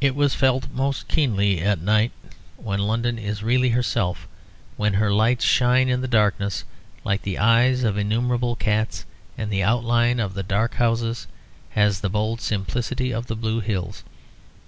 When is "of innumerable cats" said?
7.82-9.04